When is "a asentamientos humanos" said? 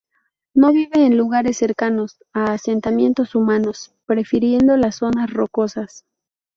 2.33-3.93